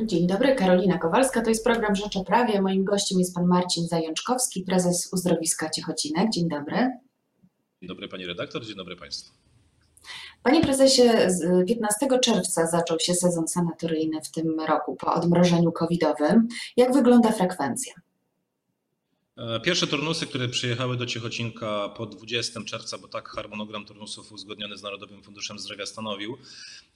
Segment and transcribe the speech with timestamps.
[0.00, 2.62] Dzień dobry, Karolina Kowalska, to jest program Rzecz o Prawie.
[2.62, 6.30] Moim gościem jest pan Marcin Zajączkowski, prezes Uzdrowiska Ciechocinek.
[6.30, 6.90] Dzień dobry.
[7.80, 9.34] Dzień dobry pani redaktor, dzień dobry państwu.
[10.42, 11.02] Panie prezesie,
[11.66, 16.48] 15 czerwca zaczął się sezon sanatoryjny w tym roku po odmrożeniu covidowym.
[16.76, 17.94] Jak wygląda frekwencja?
[19.36, 24.76] E, pierwsze turnusy, które przyjechały do Ciechocinka po 20 czerwca, bo tak harmonogram turnusów uzgodniony
[24.76, 26.38] z Narodowym Funduszem Zdrowia stanowił,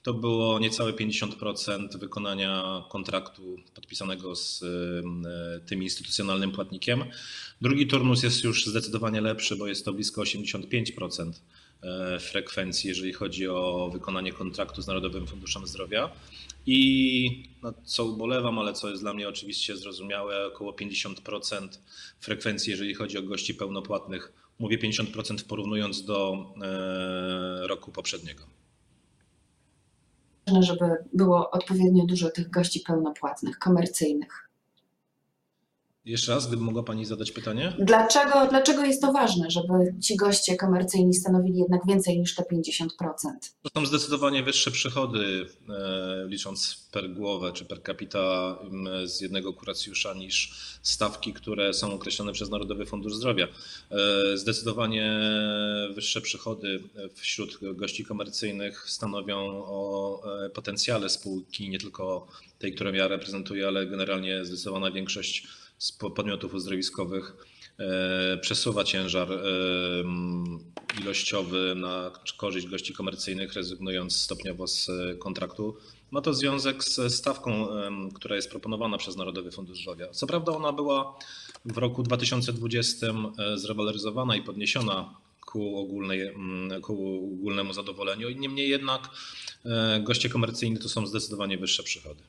[0.03, 7.03] to było niecałe 50% wykonania kontraktu podpisanego z e, tym instytucjonalnym płatnikiem.
[7.61, 11.33] Drugi turnus jest już zdecydowanie lepszy, bo jest to blisko 85% e,
[12.19, 16.09] frekwencji, jeżeli chodzi o wykonanie kontraktu z Narodowym Funduszem Zdrowia.
[16.65, 21.67] I no, co ubolewam, ale co jest dla mnie oczywiście zrozumiałe, około 50%
[22.19, 24.33] frekwencji, jeżeli chodzi o gości pełnopłatnych.
[24.59, 28.43] Mówię 50% porównując do e, roku poprzedniego.
[30.59, 34.46] Żeby było odpowiednio dużo tych gości pełnopłatnych, komercyjnych.
[36.07, 37.73] Jeszcze raz, gdyby mogła Pani zadać pytanie?
[37.79, 42.87] Dlaczego, dlaczego jest to ważne, żeby ci goście komercyjni stanowili jednak więcej niż te 50%?
[43.61, 48.55] To są zdecydowanie wyższe przychody, e, licząc per głowę czy per capita
[49.05, 53.47] z jednego kuracjusza niż stawki, które są określone przez Narodowy Fundusz Zdrowia.
[53.91, 55.19] E, zdecydowanie
[55.93, 56.83] wyższe przychody
[57.15, 62.27] wśród gości komercyjnych stanowią o e, potencjale spółki, nie tylko
[62.59, 65.47] tej, którą ja reprezentuję, ale generalnie zdecydowana większość
[65.77, 67.35] z podmiotów uzdrowiskowych
[67.79, 69.37] e, przesuwa ciężar e,
[71.01, 74.89] ilościowy na korzyść gości komercyjnych, rezygnując stopniowo z
[75.19, 75.77] kontraktu.
[76.11, 77.67] Ma to związek ze stawką,
[78.15, 80.07] która jest proponowana przez Narodowy Fundusz Zdrowia.
[80.07, 81.19] Co prawda ona była
[81.65, 86.33] w roku 2020 e, zrewaloryzowana i podniesiona ku, ogólnej,
[86.81, 88.29] ku ogólnemu zadowoleniu.
[88.29, 89.09] Niemniej jednak
[90.03, 92.23] goście komercyjni to są zdecydowanie wyższe przychody.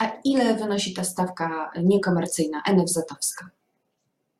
[0.00, 3.50] A ile wynosi ta stawka niekomercyjna, NFZ-owska?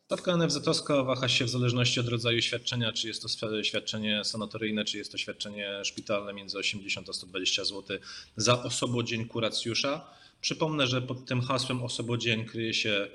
[0.07, 4.99] Stawka NFZ-owska waha się w zależności od rodzaju świadczenia, czy jest to świadczenie sanatoryjne, czy
[4.99, 7.99] jest to świadczenie szpitalne między 80 a 120 zł
[8.37, 10.07] za osobodzień kuracjusza.
[10.41, 13.09] Przypomnę, że pod tym hasłem osobodzień kryje się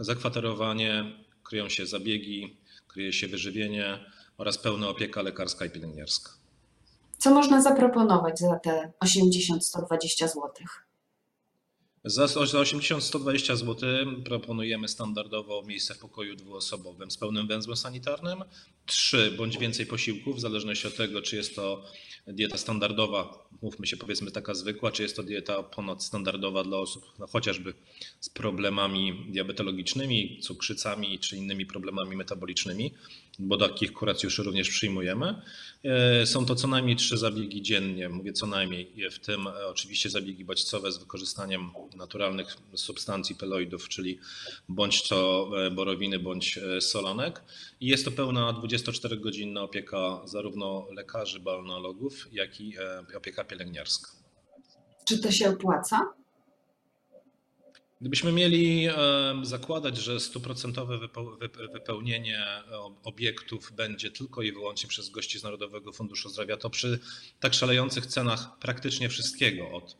[0.00, 1.04] zakwaterowanie,
[1.44, 2.56] kryją się zabiegi,
[2.88, 3.98] kryje się wyżywienie
[4.38, 6.32] oraz pełna opieka lekarska i pielęgniarska.
[7.18, 10.87] Co można zaproponować za te 80-120 złotych?
[12.04, 13.88] Za 80-120 zł
[14.24, 18.44] proponujemy standardowo miejsce w pokoju dwuosobowym z pełnym węzłem sanitarnym,
[18.86, 21.84] trzy bądź więcej posiłków, w zależności od tego, czy jest to
[22.26, 27.26] dieta standardowa, mówmy się powiedzmy taka zwykła, czy jest to dieta ponadstandardowa dla osób no,
[27.26, 27.74] chociażby
[28.20, 32.94] z problemami diabetologicznymi, cukrzycami czy innymi problemami metabolicznymi,
[33.38, 35.42] bo takich kuracjuszy również przyjmujemy.
[35.84, 40.10] E, są to co najmniej trzy zabiegi dziennie, mówię co najmniej, w tym e, oczywiście
[40.10, 44.18] zabiegi bodźcowe z wykorzystaniem naturalnych substancji peloidów, czyli
[44.68, 47.42] bądź to e, borowiny, bądź solanek.
[47.80, 52.74] I jest to pełna 24-godzinna opieka zarówno lekarzy, balneologów, jak i
[53.16, 54.10] opieka pielęgniarska.
[55.04, 56.17] Czy to się opłaca?
[58.00, 58.88] Gdybyśmy mieli
[59.42, 60.98] zakładać, że stuprocentowe
[61.72, 62.46] wypełnienie
[63.04, 66.98] obiektów będzie tylko i wyłącznie przez gości z Narodowego Funduszu Zdrowia, to przy
[67.40, 69.96] tak szalejących cenach praktycznie wszystkiego od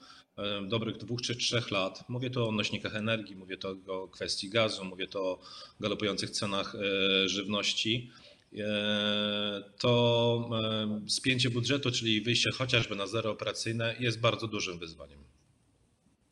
[0.68, 4.84] dobrych dwóch czy trzech lat, mówię to o nośnikach energii, mówię to o kwestii gazu,
[4.84, 5.38] mówię to o
[5.80, 8.10] galopujących cenach e, żywności,
[8.58, 10.50] e, to
[11.08, 15.18] spięcie budżetu, czyli wyjście chociażby na zero operacyjne jest bardzo dużym wyzwaniem.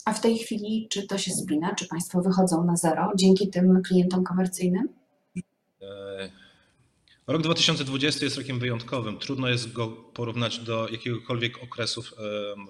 [0.06, 1.74] A w tej chwili, czy to się spina?
[1.74, 4.88] Czy Państwo wychodzą na zero dzięki tym klientom komercyjnym?
[5.82, 6.30] E,
[7.26, 9.18] rok 2020 jest rokiem wyjątkowym.
[9.18, 12.02] Trudno jest go porównać do jakiegokolwiek okresu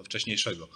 [0.05, 0.69] wcześniejszego.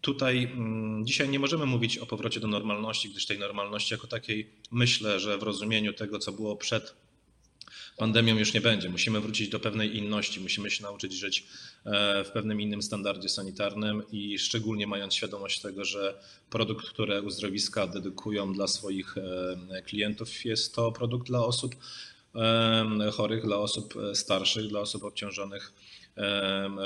[0.00, 4.50] Tutaj mm, dzisiaj nie możemy mówić o powrocie do normalności, gdyż tej normalności jako takiej
[4.70, 6.94] myślę, że w rozumieniu tego, co było przed
[7.96, 8.90] pandemią już nie będzie.
[8.90, 11.46] Musimy wrócić do pewnej inności, musimy się nauczyć żyć
[12.24, 16.18] w pewnym innym standardzie sanitarnym i szczególnie mając świadomość tego, że
[16.50, 21.74] produkt, który uzdrowiska dedykują dla swoich e, klientów, jest to produkt dla osób
[22.34, 25.72] e, chorych, dla osób starszych, dla osób obciążonych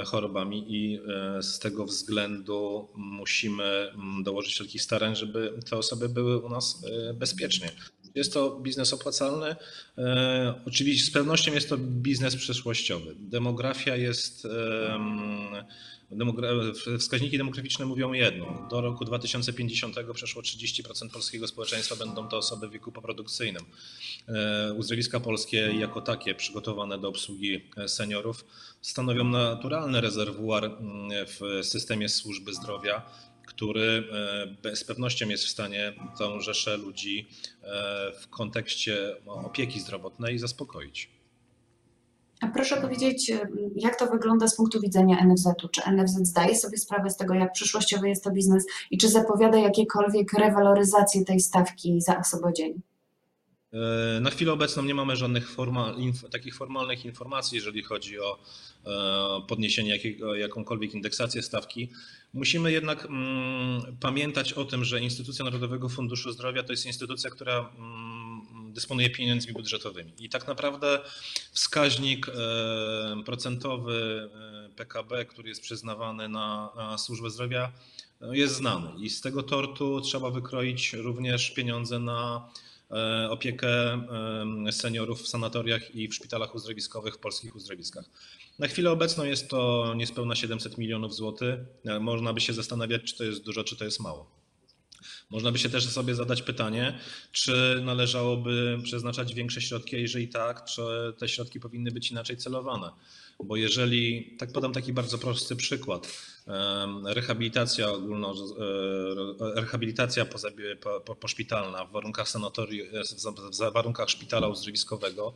[0.06, 1.00] chorobami i
[1.40, 6.82] z tego względu musimy mm, dołożyć wszelkich starań, żeby te osoby były u nas
[7.14, 7.70] bezpiecznie.
[8.16, 9.56] Jest to biznes opłacalny.
[9.98, 13.14] E, oczywiście z pewnością jest to biznes przyszłościowy.
[13.18, 14.48] Demografia jest.
[16.98, 18.66] Wskaźniki demograficzne mówią jedno.
[18.70, 23.62] Do roku 2050 przeszło 30% polskiego społeczeństwa będą to osoby w wieku poprodukcyjnym.
[24.28, 28.44] E, uzdrowiska polskie jako takie przygotowane do obsługi seniorów
[28.80, 33.02] stanowią naturalny rezerwuar mm, w systemie służby zdrowia
[33.46, 34.04] który
[34.74, 37.28] z pewnością jest w stanie tą rzeszę ludzi
[38.20, 41.16] w kontekście opieki zdrowotnej zaspokoić.
[42.40, 43.32] A proszę powiedzieć,
[43.76, 45.68] jak to wygląda z punktu widzenia NFZ-u?
[45.68, 49.58] Czy NFZ zdaje sobie sprawę z tego, jak przyszłościowy jest to biznes i czy zapowiada
[49.58, 52.80] jakiekolwiek rewaloryzację tej stawki za osobodzień?
[53.72, 58.38] E, na chwilę obecną nie mamy żadnych formal, inf, takich formalnych informacji, jeżeli chodzi o
[58.86, 61.88] e, podniesienie jakiego, jakąkolwiek indeksację stawki.
[62.34, 67.70] Musimy jednak mm, pamiętać o tym, że instytucja Narodowego Funduszu Zdrowia to jest instytucja, która
[67.78, 70.12] mm, dysponuje pieniędzmi budżetowymi.
[70.18, 71.00] I tak naprawdę
[71.52, 72.32] wskaźnik e,
[73.24, 74.30] procentowy
[74.76, 77.72] PKB, który jest przyznawany na, na służbę zdrowia,
[78.20, 78.88] jest znany.
[79.04, 82.65] I z tego tortu trzeba wykroić również pieniądze na E,
[83.30, 84.00] opiekę
[84.70, 88.04] seniorów w sanatoriach i w szpitalach uzdrowiskowych w polskich uzdrowiskach.
[88.58, 91.54] Na chwilę obecną jest to niespełna 700 milionów złotych.
[91.84, 94.30] E, można by się zastanawiać, czy to jest dużo, czy to jest mało.
[95.30, 96.98] Można by się też sobie zadać pytanie,
[97.32, 100.82] czy należałoby przeznaczać większe środki, a jeżeli tak, czy
[101.18, 102.90] te środki powinny być inaczej celowane.
[103.44, 106.08] Bo jeżeli, tak podam taki bardzo prosty przykład,
[107.04, 110.26] rehabilitacja ogólno, e, rehabilitacja
[111.20, 112.88] poszpitalna w warunkach sanatorium,
[113.70, 115.34] w warunkach szpitala uzdrowiskowego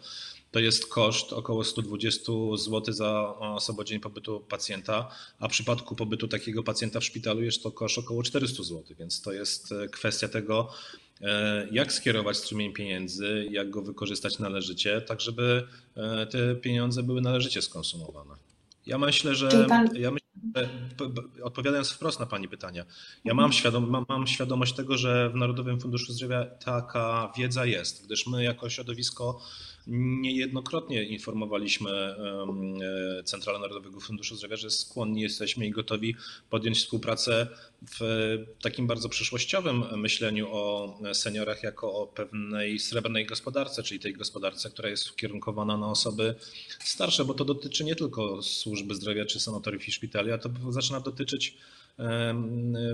[0.51, 6.63] to jest koszt około 120 zł za osobodzień pobytu pacjenta, a w przypadku pobytu takiego
[6.63, 10.73] pacjenta w szpitalu jest to koszt około 400 zł, więc to jest e, kwestia tego,
[11.21, 15.67] e, jak skierować strumień pieniędzy, jak go wykorzystać należycie, tak żeby
[16.31, 18.35] te pieniądze były należycie skonsumowane.
[18.87, 20.11] Ja myślę, że ja
[21.43, 22.85] Odpowiadając wprost na Pani pytania,
[23.25, 28.07] ja mam, świadom, mam, mam, świadomość tego, że w Narodowym Funduszu Zdrowia taka wiedza jest,
[28.07, 29.41] gdyż my jako środowisko
[29.87, 36.15] niejednokrotnie informowaliśmy e, Centralę Narodowego Funduszu Zdrowia, że skłonni jesteśmy i gotowi
[36.51, 37.47] podjąć współpracę
[37.99, 38.01] w
[38.63, 44.89] takim bardzo przyszłościowym myśleniu o seniorach jako o pewnej srebrnej gospodarce, czyli tej gospodarce, która
[44.89, 46.35] jest ukierunkowana na osoby
[46.85, 51.01] starsze, bo to dotyczy nie tylko służby zdrowia czy sanatoriów i szpitali, a to zaczyna
[51.01, 51.57] dotyczyć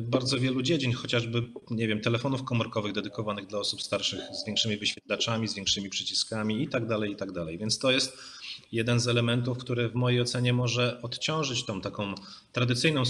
[0.02, 5.48] bardzo wielu dziedzin, chociażby, nie wiem, telefonów komórkowych dedykowanych dla osób starszych z większymi wyświetlaczami,
[5.48, 7.58] z większymi przyciskami i tak dalej, i tak dalej.
[7.58, 8.18] Więc to jest
[8.72, 12.14] jeden z elementów, który w mojej ocenie może odciążyć tą taką
[12.52, 13.04] tradycyjną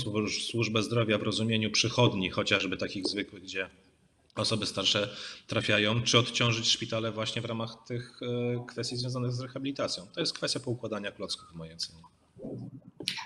[0.50, 3.70] służbę zdrowia w rozumieniu przychodni, chociażby takich zwykłych, gdzie
[4.36, 5.08] osoby starsze
[5.46, 10.06] trafiają, czy odciążyć szpitale właśnie w ramach tych e, kwestii związanych z rehabilitacją.
[10.14, 12.02] To jest kwestia poukładania klocków w mojej ocenie.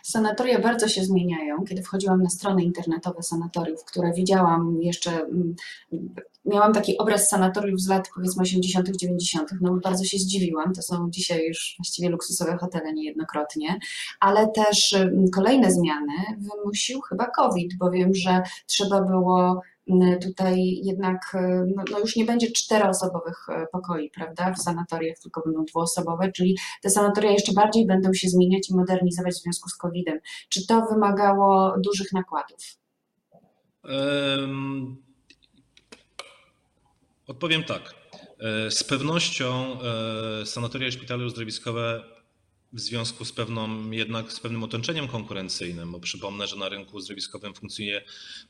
[0.03, 1.65] Sanatoria bardzo się zmieniają.
[1.69, 5.55] Kiedy wchodziłam na strony internetowe sanatoriów, które widziałam jeszcze, mm,
[6.45, 10.73] miałam taki obraz sanatoriów z lat powiedzmy 80., 90., no bardzo się zdziwiłam.
[10.73, 13.79] To są dzisiaj już właściwie luksusowe hotele niejednokrotnie,
[14.21, 19.63] ale też mm, kolejne zmiany wymusił chyba COVID, bo wiem, że trzeba było
[20.23, 21.37] Tutaj jednak
[21.77, 26.59] no, no już nie będzie czteroosobowych e, pokoi, prawda, w sanatoriach, tylko będą dwuosobowe, czyli
[26.83, 30.19] te sanatoria jeszcze bardziej będą się zmieniać i modernizować w związku z COVID-em.
[30.49, 32.59] Czy to wymagało dużych nakładów?
[33.85, 34.97] Um,
[37.27, 37.95] odpowiem tak.
[38.41, 39.79] E, z pewnością
[40.43, 42.05] e, sanatoria i szpitale uzdrowiskowe
[42.73, 47.55] w związku z pewną, jednak z pewnym otoczeniem konkurencyjnym, bo przypomnę, że na rynku uzdrowiskowym
[47.55, 48.03] funkcjonuje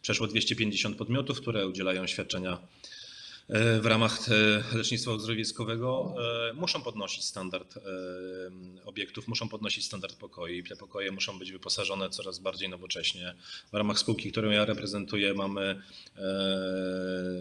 [0.02, 2.58] przeszło 250 podmiotów, które udzielają świadczenia
[3.48, 6.14] e, w ramach e, lecznictwa uzdrowiskowego
[6.50, 7.74] e, muszą podnosić standard
[8.84, 10.62] obiektów, muszą podnosić standard pokoi.
[10.62, 13.34] Te pokoje muszą być wyposażone coraz bardziej nowocześnie.
[13.72, 15.82] W ramach spółki, którą ja reprezentuję, mamy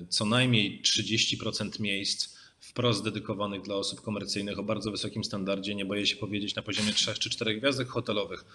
[0.09, 6.07] co najmniej 30% miejsc wprost dedykowanych dla osób komercyjnych o bardzo wysokim standardzie, nie boję
[6.07, 8.45] się powiedzieć, na poziomie trzech czy czterech gwiazdek hotelowych.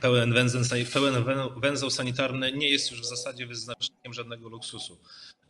[0.00, 0.62] Pełen węzeł,
[0.92, 1.14] pełen
[1.60, 4.98] węzeł sanitarny nie jest już w zasadzie wyznacznikiem żadnego luksusu.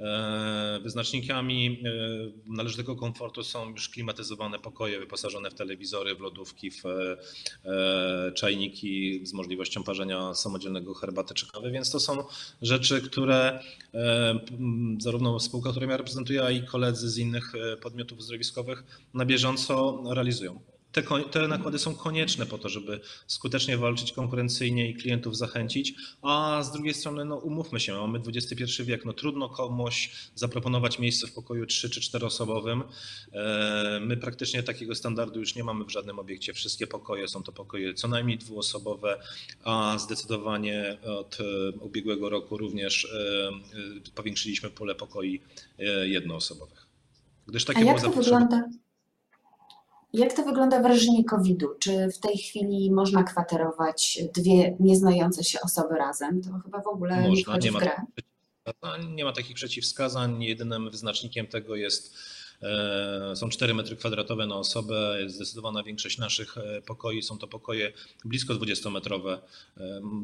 [0.00, 6.82] E, wyznacznikami e, należytego komfortu są już klimatyzowane pokoje wyposażone w telewizory, w lodówki, w
[6.86, 12.24] e, czajniki z możliwością parzenia samodzielnego herbaty czy kawy, więc to są
[12.62, 13.60] rzeczy, które
[14.98, 17.52] zarówno spółka, którą ja reprezentuję, a i koledzy z innych
[17.82, 20.60] podmiotów zdrowiskowych na bieżąco realizują
[20.94, 26.62] te, te nakłady są konieczne po to, żeby skutecznie walczyć konkurencyjnie i klientów zachęcić, a
[26.62, 31.32] z drugiej strony, no umówmy się, mamy XXI wiek, no trudno komuś zaproponować miejsce w
[31.32, 32.82] pokoju 3 czy 4 osobowym.
[33.32, 36.52] E, my praktycznie takiego standardu już nie mamy w żadnym obiekcie.
[36.52, 39.20] Wszystkie pokoje są to pokoje co najmniej dwuosobowe,
[39.64, 45.40] a zdecydowanie od e, ubiegłego roku również e, powiększyliśmy pulę pokoi
[46.04, 46.83] jednoosobowych.
[47.46, 48.68] Gdyż takie a jak to wygląda?
[50.12, 51.68] Jak to wygląda w reżimie COVID-u?
[51.78, 56.42] Czy w tej chwili można kwaterować dwie nieznające się osoby razem?
[56.42, 58.06] To chyba w ogóle można, nie nie.
[58.82, 60.42] Ma, nie ma takich przeciwwskazań.
[60.42, 62.16] Jedynym wyznacznikiem tego jest
[63.34, 65.18] są 4 metry kwadratowe na osobę.
[65.26, 67.92] Zdecydowana większość naszych e, pokoi są to pokoje
[68.24, 69.38] blisko 20-metrowe,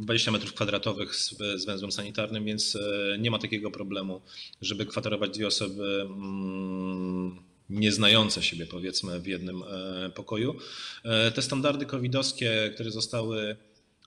[0.01, 4.21] 20 metrów kwadratowych z, z węzłem sanitarnym, więc e, nie ma takiego problemu,
[4.63, 10.57] żeby kwaterować dwie osoby mm, nieznające siebie, powiedzmy, w jednym e, pokoju.
[11.05, 13.57] E, te standardy covidowskie, które zostały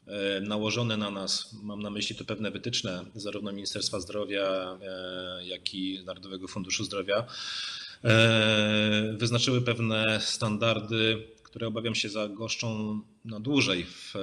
[0.08, 4.78] e, nałożone na nas, mam na myśli to pewne wytyczne zarówno Ministerstwa Zdrowia,
[5.44, 7.28] jak i Narodowego Funduszu Zdrowia,
[9.18, 14.14] wyznaczyły pewne standardy, które obawiam się zagoszczą na dłużej w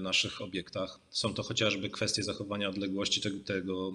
[0.00, 0.98] naszych obiektach.
[1.10, 3.92] Są to chociażby kwestie zachowania odległości tego, tego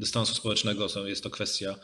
[0.00, 1.74] dystansu społecznego, jest to kwestia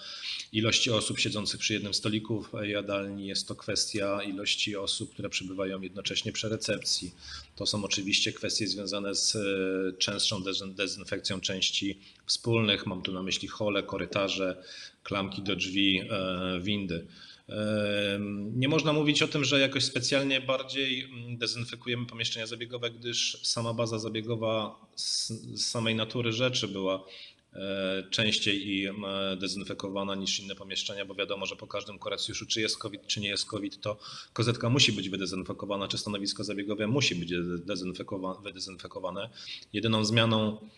[0.52, 5.80] ilości osób siedzących przy jednym stoliku w jadalni, jest to kwestia ilości osób, które przebywają
[5.80, 7.14] jednocześnie przy recepcji.
[7.56, 10.42] To są oczywiście kwestie związane z e, częstszą
[10.74, 12.86] dezynfekcją części wspólnych.
[12.86, 14.62] Mam tu na myśli hole, korytarze,
[15.08, 17.06] klamki do drzwi, e, windy.
[17.48, 18.18] E,
[18.54, 23.74] nie można mówić o tym, że jakoś specjalnie bardziej mm, dezynfekujemy pomieszczenia zabiegowe, gdyż sama
[23.74, 27.04] baza zabiegowa z samej natury rzeczy była
[27.52, 28.88] E, częściej i
[29.40, 33.28] dezynfekowana niż inne pomieszczenia, bo wiadomo, że po każdym kuracjuszu, czy jest COVID, czy nie
[33.28, 33.98] jest COVID, to
[34.32, 37.34] kozetka musi być wydezynfekowana, czy stanowisko zabiegowe musi być
[38.42, 39.30] wydezynfekowane.
[39.72, 40.68] Jedyną zmianą,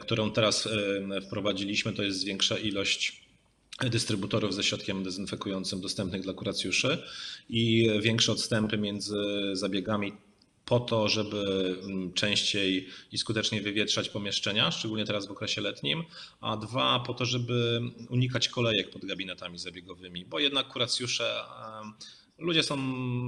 [0.00, 0.68] którą teraz
[1.26, 3.21] wprowadziliśmy, to jest zwiększa ilość
[3.80, 7.02] dystrybutorów ze środkiem dezynfekującym dostępnych dla kuracjuszy
[7.48, 9.16] i większe odstępy między
[9.52, 10.12] zabiegami
[10.64, 16.04] po to, żeby mm, częściej i skuteczniej wywietrzać pomieszczenia, szczególnie teraz w okresie letnim,
[16.40, 21.40] a dwa po to, żeby unikać kolejek pod gabinetami zabiegowymi, bo jednak kuracjusze
[22.38, 22.78] Ludzie są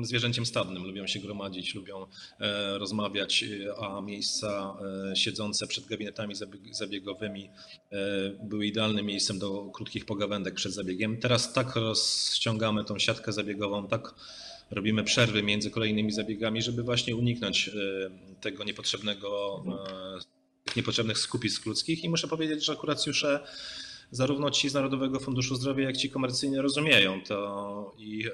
[0.04, 2.06] zwierzęciem stadnym, lubią się gromadzić, lubią
[2.40, 3.44] e, rozmawiać,
[3.80, 4.76] a miejsca
[5.10, 6.34] e, siedzące przed gabinetami
[6.70, 7.50] zabiegowymi
[7.92, 7.96] e,
[8.44, 11.20] były idealnym miejscem do krótkich pogawędek przed zabiegiem.
[11.20, 14.14] Teraz tak rozciągamy tą siatkę zabiegową, tak
[14.70, 17.72] robimy przerwy między kolejnymi zabiegami, żeby właśnie uniknąć e,
[18.40, 22.04] tego niepotrzebnego, e, niepotrzebnych skupisk ludzkich.
[22.04, 23.40] I muszę powiedzieć, że akurat e,
[24.14, 28.24] zarówno ci z Narodowego Funduszu Zdrowia, jak ci komercyjni rozumieją to i,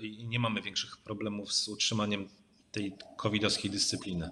[0.00, 2.28] i nie mamy większych problemów z utrzymaniem
[2.72, 4.30] tej covidowskiej dyscypliny.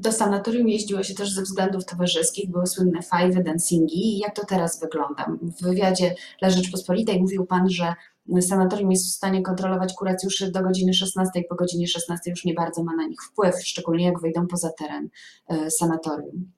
[0.00, 4.18] Do sanatorium jeździło się też ze względów towarzyskich, były słynne fajwy, dancingi.
[4.18, 5.26] Jak to teraz wygląda?
[5.42, 7.94] W wywiadzie dla Rzeczpospolitej mówił Pan, że
[8.40, 12.84] sanatorium jest w stanie kontrolować kuracjuszy do godziny 16, po godzinie 16 już nie bardzo
[12.84, 15.08] ma na nich wpływ, szczególnie jak wyjdą poza teren
[15.48, 16.50] e, sanatorium.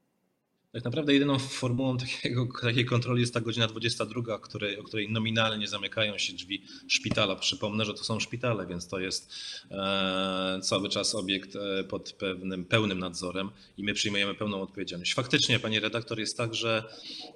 [0.76, 5.68] Tak naprawdę jedyną formułą takiego, takiej kontroli jest ta godzina 22, której, o której nominalnie
[5.68, 7.36] zamykają się drzwi szpitala.
[7.36, 9.34] Przypomnę, że to są szpitale, więc to jest
[9.70, 15.14] e, cały czas obiekt e, pod pewnym pełnym nadzorem i my przyjmujemy pełną odpowiedzialność.
[15.14, 16.84] Faktycznie, pani redaktor, jest tak, że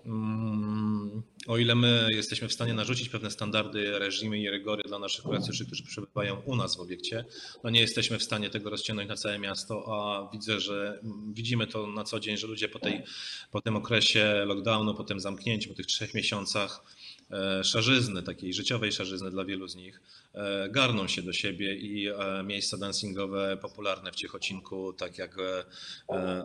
[0.07, 5.25] mm, o ile my jesteśmy w stanie narzucić pewne standardy, reżimy i rygory dla naszych
[5.25, 7.25] kuracjuszy, którzy przebywają u nas w obiekcie,
[7.65, 11.67] no nie jesteśmy w stanie tego rozciągnąć na całe miasto, a widzę, że mm, widzimy
[11.67, 13.03] to na co dzień, że ludzie po tej
[13.51, 16.85] po tym okresie lockdownu, po tym zamknięciu, po tych trzech miesiącach
[17.31, 20.01] e, szarzyzny, takiej życiowej szarzyzny dla wielu z nich,
[20.35, 25.37] e, garną się do siebie i e, miejsca dancingowe popularne w Ciechocinku, tak jak,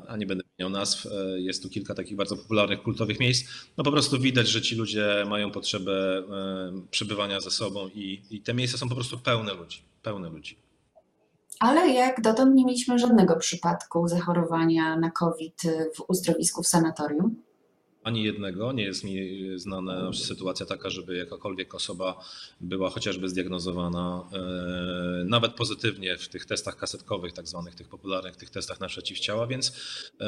[0.08, 3.92] a nie będę miał nazw, jest tu kilka takich bardzo popularnych, kultowych miejsc, no po
[3.92, 6.24] prostu widać, że ci ludzie mają potrzebę
[6.92, 10.65] przebywania ze sobą i, i te miejsca są po prostu pełne ludzi, pełne ludzi.
[11.66, 15.62] Ale jak dotąd nie mieliśmy żadnego przypadku zachorowania na COVID
[15.96, 17.36] w uzdrowisku w sanatorium.
[18.04, 18.72] Ani jednego.
[18.72, 22.24] Nie jest mi znana sytuacja taka, żeby jakakolwiek osoba
[22.62, 24.40] była chociażby zdiagnozowana e,
[25.26, 29.74] nawet pozytywnie w tych testach kasetkowych, tak zwanych, tych popularnych, tych testach na przeciwciała, więc
[30.22, 30.26] e,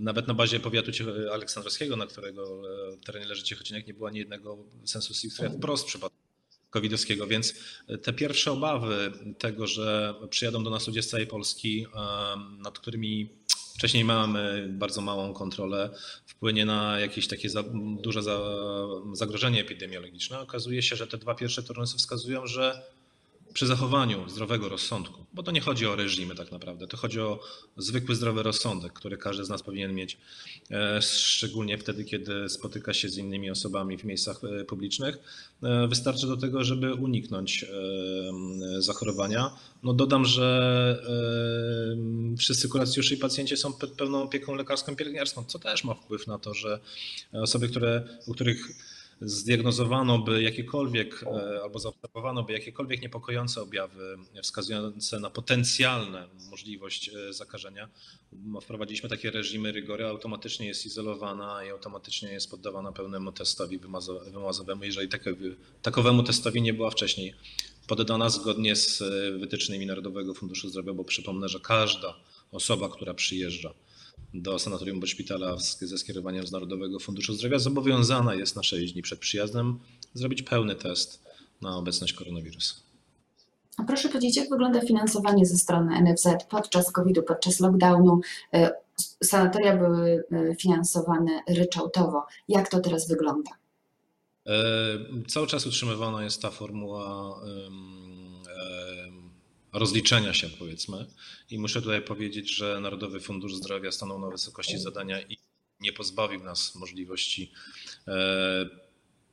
[0.00, 0.90] nawet na bazie powiatu
[1.32, 6.27] aleksandrowskiego, na którego e, terenie leży Ciechocinek, nie było ani jednego sensu stricte wprost przypadku
[6.70, 7.54] covidowskiego, więc
[8.02, 11.86] te pierwsze obawy tego, że przyjadą do nas ludzie z całej Polski,
[12.58, 13.28] nad którymi
[13.74, 15.90] wcześniej mamy bardzo małą kontrolę,
[16.26, 17.64] wpłynie na jakieś takie za,
[18.00, 18.40] duże za,
[19.12, 20.40] zagrożenie epidemiologiczne.
[20.40, 22.82] Okazuje się, że te dwa pierwsze turnusy wskazują, że
[23.58, 27.40] przy zachowaniu zdrowego rozsądku, bo to nie chodzi o reżimy tak naprawdę, to chodzi o
[27.76, 30.18] zwykły zdrowy rozsądek, który każdy z nas powinien mieć,
[30.70, 35.18] e, szczególnie wtedy, kiedy spotyka się z innymi osobami w miejscach e, publicznych.
[35.62, 37.64] E, wystarczy do tego, żeby uniknąć
[38.78, 39.50] zachorowania.
[39.82, 40.48] No dodam, że
[42.38, 46.38] wszyscy kuracjusze i pacjenci są pod pełną opieką lekarską pielęgniarską, co też ma wpływ na
[46.38, 46.80] to, że
[47.32, 48.68] osoby, które, u których
[49.20, 56.18] zdiagnozowano by jakiekolwiek e, albo zaobserwowano by jakiekolwiek niepokojące objawy wskazujące na potencjalną
[56.50, 57.88] możliwość e, zakażenia,
[58.62, 63.78] wprowadziliśmy takie reżimy rygory, automatycznie jest izolowana i automatycznie jest poddawana pełnemu testowi
[64.32, 65.08] wymazowemu, jeżeli
[65.82, 67.34] takowemu testowi nie była wcześniej
[67.86, 69.02] poddana zgodnie z
[69.40, 72.14] wytycznymi Narodowego Funduszu Zdrowia, bo przypomnę, że każda
[72.52, 73.74] osoba, która przyjeżdża
[74.34, 79.02] do sanatorium bądź szpitala ze skierowaniem z Narodowego Funduszu Zdrowia zobowiązana jest na 6 dni
[79.02, 79.78] przed przyjazdem
[80.14, 81.22] zrobić pełny test
[81.62, 82.74] na obecność koronawirusa.
[83.76, 88.20] A proszę powiedzieć, jak wygląda finansowanie ze strony NFZ podczas COVID-u, podczas lockdownu?
[88.54, 88.70] E,
[89.24, 92.26] sanatoria były e, finansowane ryczałtowo.
[92.48, 93.50] Jak to teraz wygląda?
[94.46, 94.54] E,
[95.28, 97.40] cały czas utrzymywana jest ta formuła
[99.72, 101.06] rozliczenia się, powiedzmy.
[101.50, 105.38] I muszę tutaj powiedzieć, że Narodowy Fundusz Zdrowia stanął na wysokości zadania i
[105.80, 107.52] nie pozbawił nas możliwości
[108.08, 108.68] e,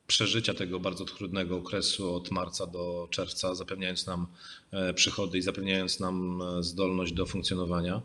[0.07, 4.27] przeżycia tego bardzo trudnego okresu od marca do czerwca, zapewniając nam
[4.71, 8.01] e, przychody i zapewniając nam e, zdolność do funkcjonowania,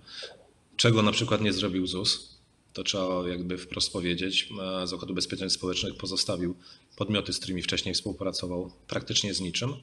[0.77, 2.30] czego na przykład nie zrobił ZUS.
[2.73, 4.49] To trzeba jakby wprost powiedzieć.
[4.85, 6.55] Zakład Ubezpieczeń Społecznych pozostawił
[6.97, 9.75] podmioty, z którymi wcześniej współpracował, praktycznie z niczym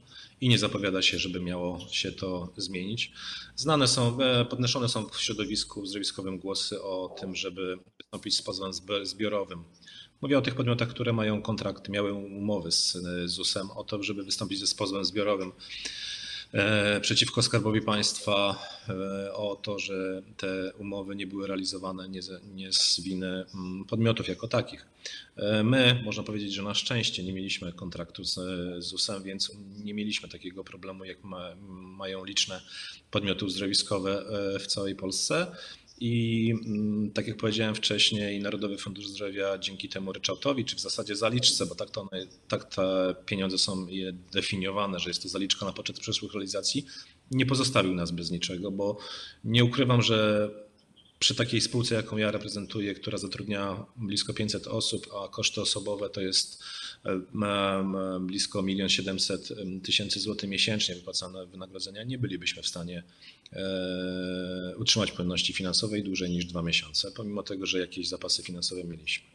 [0.41, 3.12] i nie zapowiada się, żeby miało się to zmienić.
[3.56, 8.72] Znane są, e, podnoszone są w środowisku zjawiskowym głosy o tym, żeby wystąpić z pozwem
[9.03, 9.63] zbiorowym.
[10.22, 14.60] Mówię o tych podmiotach, które mają kontrakty, miały umowy z ZUS-em o to, żeby wystąpić
[14.60, 16.17] ze pozwem zbiorowym E,
[17.01, 22.74] przeciwko Skarbowi Państwa e, o to, że te umowy nie były realizowane nie z, nie
[22.74, 24.86] z winy mm, podmiotów jako takich.
[25.36, 28.39] E, my, można powiedzieć, że na szczęście nie mieliśmy kontraktu z
[28.84, 29.51] ZUS-em, więc
[29.84, 31.56] nie mieliśmy takiego problemu, jak ma,
[31.98, 32.62] mają liczne
[33.12, 34.25] podmioty uzdrowiskowe
[34.60, 35.48] w całej Polsce.
[36.00, 41.16] I mm, tak jak powiedziałem wcześniej, Narodowy Fundusz Zdrowia dzięki temu ryczałtowi, czy w zasadzie
[41.16, 43.88] zaliczce, bo tak, to one, tak te pieniądze są
[44.34, 46.86] definiowane, że jest to zaliczka na poczet przyszłych realizacji,
[47.32, 48.98] nie pozostawił nas bez niczego, bo
[49.44, 50.50] nie ukrywam, że
[51.20, 56.22] przy takiej spółce, jaką ja reprezentuję, która zatrudnia blisko 500 osób, a koszty osobowe to
[56.22, 56.64] jest
[57.06, 59.50] e, blisko 1 700
[59.84, 63.04] tysięcy złotych miesięcznie wypłacane wynagrodzenia, nie bylibyśmy w stanie
[63.54, 69.26] e, utrzymać płynności finansowej dłużej niż dwa miesiące, pomimo tego, że jakieś zapasy finansowe mieliśmy.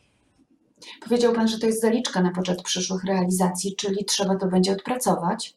[1.04, 5.54] Powiedział Pan, że to jest zaliczka na poczet przyszłych realizacji, czyli trzeba to będzie odpracować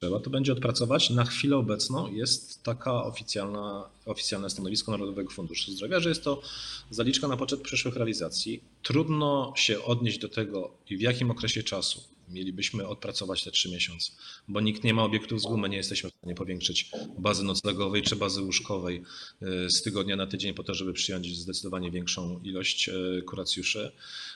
[0.00, 1.10] trzeba to będzie odpracować.
[1.10, 6.42] Na chwilę obecną jest taka oficjalna, oficjalne stanowisko Narodowego Funduszu Zdrowia, że jest to
[6.90, 8.60] zaliczka na poczet przyszłych realizacji.
[8.82, 14.12] Trudno się odnieść do tego w jakim okresie czasu mielibyśmy odpracować te trzy miesiące,
[14.48, 18.16] bo nikt nie ma obiektów z gumy, nie jesteśmy w stanie powiększyć bazy noclegowej czy
[18.16, 19.02] bazy łóżkowej
[19.42, 23.92] e, z tygodnia na tydzień po to, żeby przyjąć zdecydowanie większą ilość e, kuracjuszy.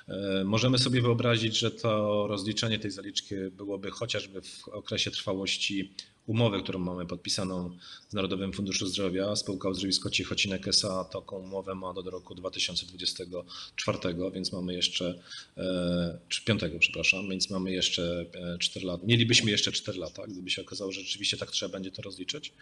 [0.08, 5.92] E, możemy sobie wyobrazić, że to rozliczenie tej zaliczki byłoby chociażby w okresie trwałości
[6.28, 7.76] umowy, którą mamy podpisaną
[8.08, 9.36] z Narodowym Funduszem Zdrowia.
[9.36, 11.04] Spółka Uzdrowisko Ciechocinek S.A.
[11.04, 13.98] taką umowę ma do roku 2024,
[14.34, 15.22] więc mamy jeszcze,
[15.56, 18.26] e, czy 5, przepraszam, więc mamy jeszcze
[18.60, 19.04] 4 e, lata.
[19.06, 22.52] Mielibyśmy jeszcze 4 lata, gdyby się okazało, że rzeczywiście tak trzeba będzie to rozliczyć.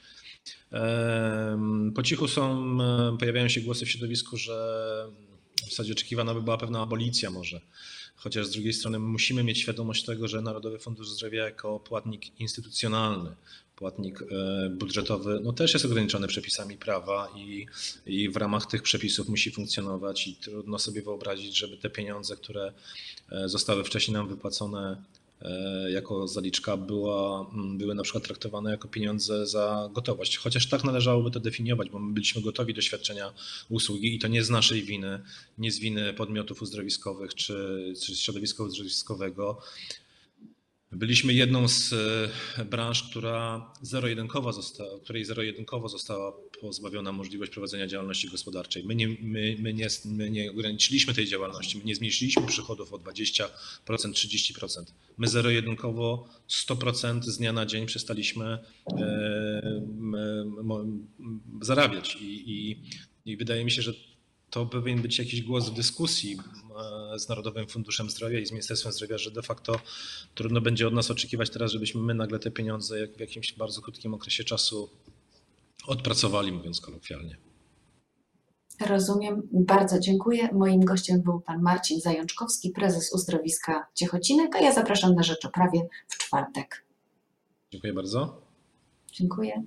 [1.94, 2.79] Po cichu są,
[3.18, 4.57] pojawiają się głosy w środowisku, że
[5.66, 7.61] w zasadzie oczekiwana by była pewna abolicja może.
[8.16, 13.31] Chociaż z drugiej strony musimy mieć świadomość tego, że Narodowy Fundusz Zdrowia jako płatnik instytucjonalny,
[13.76, 17.66] płatnik e, budżetowy, no też jest ograniczony przepisami prawa i,
[18.07, 22.72] i w ramach tych przepisów musi funkcjonować i trudno sobie wyobrazić, żeby te pieniądze, które
[23.33, 25.02] e, zostały wcześniej nam wypłacone
[25.88, 30.37] jako zaliczka była, były na przykład traktowane jako pieniądze za gotowość.
[30.37, 33.33] Chociaż tak należałoby to definiować, bo my byliśmy gotowi do świadczenia
[33.68, 35.20] usługi i to nie z naszej winy,
[35.59, 39.61] nie z winy podmiotów uzdrowiskowych czy, czy środowiska uzdrowiskowego.
[40.92, 41.92] Byliśmy jedną z
[42.59, 48.85] e, branż, która zero-jedynkowo została, której zero-jedynkowo została pozbawiona możliwość prowadzenia działalności gospodarczej.
[48.85, 52.96] My nie, my, my, nie, my nie ograniczyliśmy tej działalności, my nie zmniejszyliśmy przychodów o
[52.96, 53.46] 20%,
[53.87, 54.85] 30%.
[55.18, 59.83] My zero-jedynkowo 100% z dnia na dzień przestaliśmy e,
[61.62, 62.83] zarabiać i, i,
[63.33, 63.92] i wydaje mi się, że
[64.57, 66.38] to powinien być jakiś głos w dyskusji
[67.14, 69.81] e, z Narodowym Funduszem Zdrowia i z Ministerstwem Zdrowia, że de facto
[70.35, 74.14] trudno będzie od nas oczekiwać teraz, żebyśmy my nagle te pieniądze w jakimś bardzo krótkim
[74.14, 74.90] okresie czasu
[75.87, 77.37] odpracowali, mówiąc kolokwialnie.
[78.87, 79.49] Rozumiem.
[79.53, 80.49] Bardzo dziękuję.
[80.53, 86.19] Moim gościem był pan Marcin Zajączkowski, prezes uzdrowiska Ciechocinek, a ja zapraszam na Rzeczoprawie w
[86.19, 86.85] czwartek.
[87.73, 88.40] Dziękuję bardzo.
[89.12, 89.64] Dziękuję.